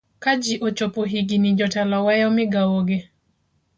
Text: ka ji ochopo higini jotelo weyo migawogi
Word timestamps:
ka 0.19 0.35
ji 0.43 0.53
ochopo 0.67 1.01
higini 1.11 1.49
jotelo 1.59 1.97
weyo 2.07 2.27
migawogi 2.37 2.99